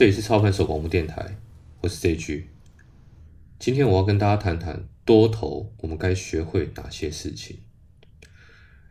[0.00, 1.36] 这里是操盘手广播电台，
[1.82, 2.44] 我是 CG。
[3.58, 7.58] 今天我要跟大家谈谈多头，我们该学会哪些事情。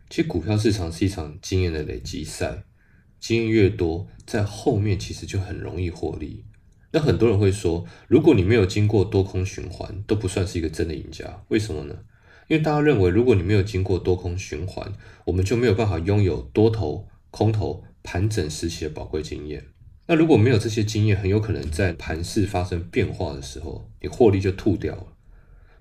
[0.08, 2.62] 其实股票市场是一场经验的累积赛，
[3.18, 6.44] 经验越多，在后面其实就很容易获利。
[6.92, 11.42] 那很多人会说，如果你没有经过多空循环，都不算是一个真的赢家。
[11.48, 12.04] 为什么呢？
[12.46, 14.92] 因为大家认为，如果你没有经过多空循环，
[15.24, 19.66] 我们就没有办法拥有多头、空头盘整时期的宝贵经验。
[20.06, 25.06] 那如果没有这些经验，很有可能在盘势发生变化的时候，你获利就吐掉了。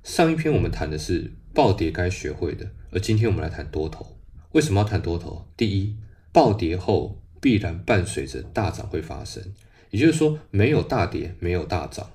[0.04, 4.18] 上一篇我们谈的是暴跌该学会的，而今天我们来谈多头。
[4.52, 5.48] 为什么要谈多头？
[5.58, 5.96] 第一，
[6.32, 9.44] 暴跌后必然伴随着大涨会发生，
[9.90, 12.12] 也就是说，没有大跌，没有大涨。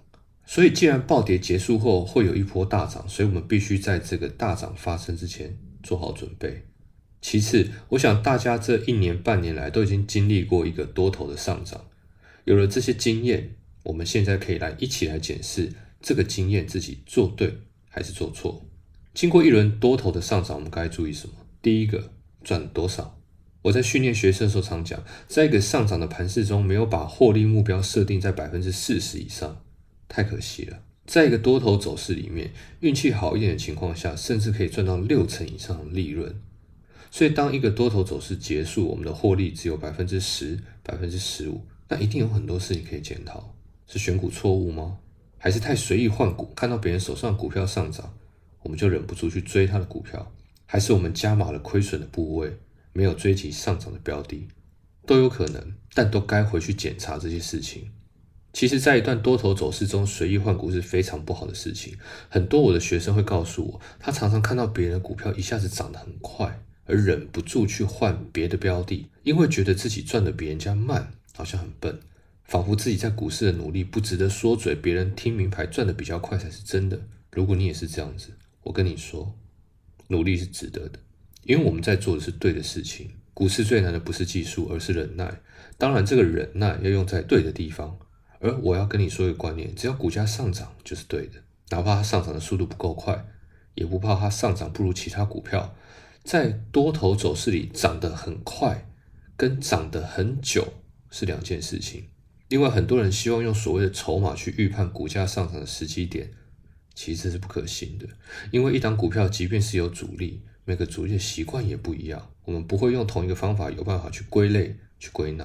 [0.47, 6.67] 所以，既然暴跌结束后会有一波大涨，所以我们必须在这个大涨发生之前做好准备。
[7.21, 11.84] 其次，我想大家这一年半年来都已经经历过一个多头的上涨。
[12.45, 18.64] 有了这些经验，我们现在可以来一起来检视这个经验自己做对还是做错。
[19.12, 21.34] 经过一轮多头的上涨，我们该注意什么？
[21.62, 23.19] 第一个，赚多少？
[23.62, 29.65] 我在训练学生的时候常讲，在一个上涨的盘势中，没有把获利目标设定在百分之四十以上，
[30.09, 30.83] 太可惜了。
[31.06, 36.34] 在一个多头走势里面，运气好一点的情况下，甚至可以赚到六成以上的利润。
[37.11, 41.62] 所以，当一个多头走势结束，我们的获利只有百分之十、百分之十五。
[41.89, 43.55] 那一定有很多事情可以检讨：
[43.87, 44.99] 是选股错误吗？
[45.39, 46.53] 还是太随意换股？
[46.57, 48.15] 看到别人手上股票上涨，
[48.63, 50.33] 我们就忍不住去追他的股票？
[50.65, 52.57] 还是我们加码了亏损的部位，
[52.93, 54.49] 没有追及上涨的标的？
[55.07, 57.91] 都有可能，但都该回去检查这些事情。
[58.55, 61.99] 其实，在一段多头走势中，随意换股是非常不好的事情。
[62.31, 71.12] 很多我的学生会告诉我，他常常看到别人的股票一下子涨得很快，而忍不住去换别的标的，因为觉得自己赚的比人家慢。
[71.37, 72.00] 好像很笨，
[72.45, 77.00] 仿佛自己在股市的努力不值得说嘴，别人听名牌赚的比较快才是真的。
[77.33, 78.31] 如果你也是这样子，
[78.62, 79.37] 我跟你说，
[80.09, 80.99] 努力是值得的，
[81.43, 83.11] 因为我们在做的是对的事情。
[83.34, 85.41] 股市最难的不是技术，而是忍耐。
[85.77, 87.99] 当然，这个忍耐要用在对的地方。
[88.39, 93.27] 而我要跟你说一个观念：只要股价上涨就是对的，哪怕它上涨的速度不够快，
[93.75, 95.75] 也不怕它上涨不如其他股票。
[96.23, 98.87] 在多头走势里涨得很快，
[99.37, 100.75] 跟涨得很久。
[101.14, 102.02] 是两件事情。
[102.48, 106.28] 另外，很多人希望用所谓的筹码去预判股价上涨的时机点，
[106.92, 108.06] 其实是不可行的。
[108.50, 115.44] 因为一档股票，即便是有主力，每个主力的习惯也不一样，我们不会用同一个方法有办法去归类、去归纳。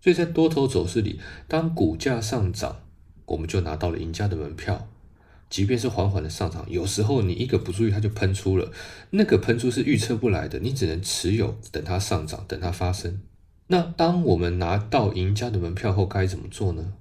[0.00, 2.80] 所以在多头走势里，当股价上涨，
[3.26, 4.88] 我们就拿到了赢家的门票。
[5.50, 8.72] 即便是缓缓的上涨，有时候你一个不注意，它就喷出了。
[9.10, 13.20] 那个喷出是预测不来的，你只能持有，等它上涨，等它发生。
[13.72, 16.92] 那当我们拿到赢家的门票后，该怎么做呢？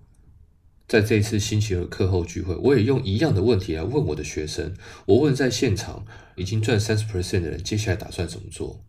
[0.87, 4.73] 在这一次星期二课后聚会，我也用一样的问题来问我的学生。
[5.05, 6.05] 我问在现场
[6.37, 8.85] 已经赚三十 percent 的人，接下来打算怎么做？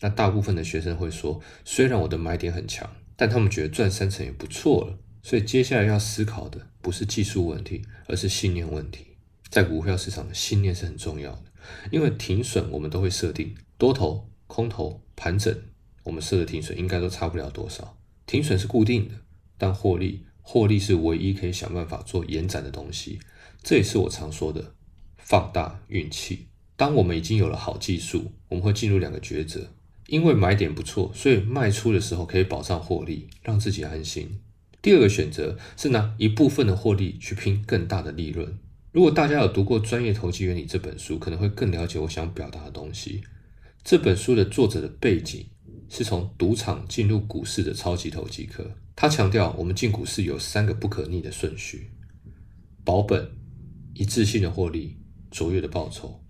[0.00, 4.98] 那大部分的学生会说，虽然我的买点很强，但他们觉得赚三成也不错了。
[5.22, 9.18] 所以接下来要思考的不是技术问题，而是信念问题。
[9.50, 11.42] 在股票市场的信念是很重要的，
[11.90, 15.54] 因为停损我们都会设定多头、空头、盘整。
[16.04, 17.96] 我们设的停损应该都差不了多少，
[18.26, 19.14] 停损是固定的，
[19.56, 23.20] 但获利，获利是唯一可以想办法做延展的东西。
[23.62, 24.74] 这也是我常说的
[25.16, 26.46] 放大运气。
[26.76, 29.68] 当我们已经有了好技术，我们会进入两个抉择：
[30.08, 34.40] 因为买点不错，所以卖出的时候可以保障获利，让自己安心。
[34.80, 38.58] 第二个选择是拿一部分的获利去拼更大的利润。
[38.90, 43.22] 如果大家有读过《专业投机原理》这本书，可能会更了解我想表达的东西。
[43.84, 45.46] 这本书的作者的背景。
[45.94, 48.74] 是从赌场进入股市的超级投机客。
[48.96, 51.90] 他强调，我们进股市有三个不可逆的顺序：
[52.82, 53.36] 保本、
[53.92, 54.96] 一致性的获利、
[55.30, 56.24] 卓越的报酬。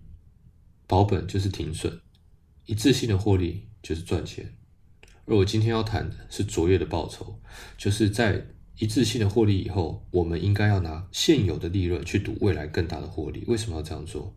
[0.88, 2.00] 保本就是停损，
[2.66, 4.52] 一致性的获利就是赚钱。
[5.26, 7.38] 而我今天要谈的是卓越的报酬，
[7.78, 8.44] 就是在
[8.78, 13.44] 一致性的获利以后，我们应该要拿现有的利润去赌未来更大的获利。
[13.46, 14.34] 为什么要这样做？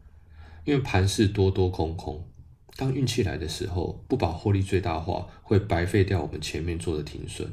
[0.65, 2.29] 因为盘势多多空空。
[2.77, 7.51] 当运气来的时候，不把获利最大化，会白费掉我们前面做的停损。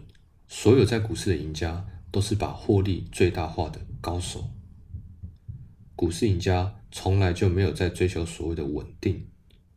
[0.49, 4.51] 所有在股市的赢家，都是把获利最大化的高手。
[5.95, 9.27] 股市赢家从来就没有在追求所谓的稳定。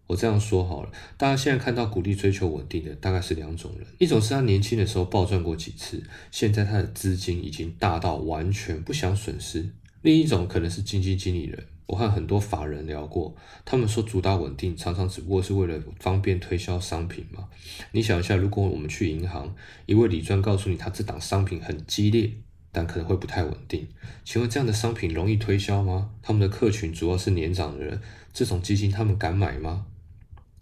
[0.07, 9.61] 我这样说好了，大家现在看到鼓励追求稳定的，大概是两种人：一种是他年轻的时候暴赚过几次，现在他的资金已经大到完全不想损失；
[10.01, 11.65] 另一种可能是基金经理人。
[11.87, 17.47] 我和很多法人聊过，他们说主打稳定，常常只不过是为了方便推销商品嘛。
[17.91, 19.55] 你想一下，如果我们去银行，
[19.85, 22.31] 一位理专告诉你他这档商品很激烈，
[22.71, 23.87] 但可能会不太稳定，
[24.23, 26.09] 请问这样的商品容易推销吗？
[26.23, 28.01] 他们的客群主要是年长的人，
[28.33, 29.85] 这种基金他们敢买吗？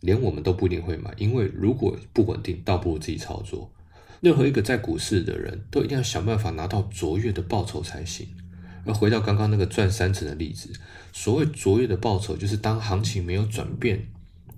[0.02, 3.72] 连我们都不一定会买，因为如果不稳定，倒不如自己操作。
[4.20, 8.28] 任何一个在股市的人都一定要想办法拿到卓越的报酬才行。
[8.86, 10.72] 而回到刚刚那个赚三成的例子，
[11.12, 14.08] 所谓卓越的报酬，就是当行情没有转变，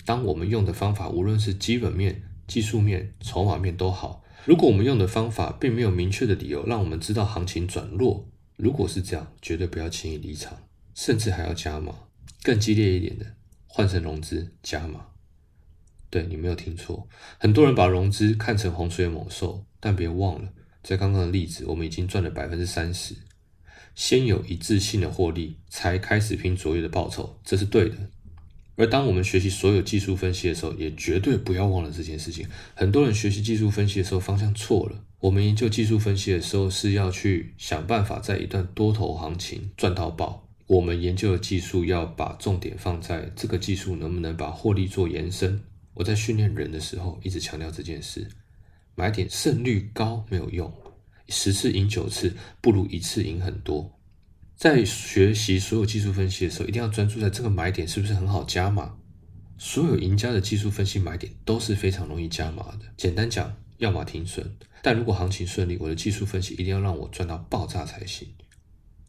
[0.05, 8.27] 当我们用的方法无论是基本面、技术面、筹码面都好，如果我们用的方法并没有明确的理由让我们知道行情转弱，
[8.57, 10.57] 如果是这样，绝对不要轻易离场，
[10.93, 11.93] 甚至还要加码，
[12.41, 13.25] 更激烈一点的，
[13.67, 15.07] 换成融资加码。
[16.09, 20.49] 对你没有听错，很多人把融资看成洪水猛兽，但别忘了，
[20.81, 23.15] 在刚刚的例子，我们已经赚了百分之三十。
[23.95, 27.95] 先有一致性的获利，才开始拼卓越的报酬，这是对的。
[28.75, 32.45] 而当我们学习所有技术分析的时候，也绝对不要忘了这件事情。
[32.73, 35.01] 很多人学习技术分析的时候方向错了。
[35.21, 40.45] 我们研究技术分析的时候，是要去想办法在一段多头行情赚到爆。
[40.67, 45.61] 我们研究的技术要把重点放在这个技术能不能把获利做延伸。
[45.93, 48.27] 我在训练人的时候一直强调这件事：
[48.93, 50.69] 买点胜率高没有用。
[51.29, 53.99] 十次赢九次，不如一次赢很多。
[54.55, 58.95] 在学习所有技术分析的时候，一定要专注在这个买点是不是很好加码。
[59.57, 62.81] 所有赢家的技术分析买点都是非常容易加码的。
[62.97, 64.55] 简单讲，要么停损。
[64.81, 68.27] 但如果行情顺利，我的技术分析一定要让我赚到爆炸才行。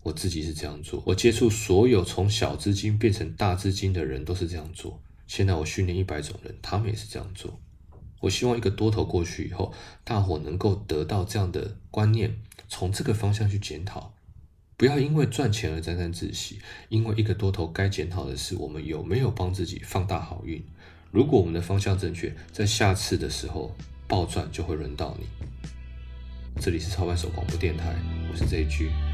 [0.03, 1.03] 我自己是这样做。
[1.07, 5.03] 我接触所有从小资金变成大资金的人都是这样做。
[5.27, 7.61] 现在我训练一百种人，他们也是这样做。
[8.21, 9.73] 我希望一个多头过去以后，
[10.05, 12.37] 大伙能够得到这样的观念，
[12.69, 14.15] 从这个方向去检讨，
[14.77, 16.61] 不要因为赚钱而沾沾自喜。
[16.89, 20.65] 因为一个多头该检讨的是，我们有没有帮自己放大好运。
[21.11, 23.75] 如果我们的方向正确，在下次的时候
[24.09, 25.27] 暴赚就会轮到你。
[26.61, 27.95] 这里是超白手广播电台，
[28.31, 29.06] 我是 J G。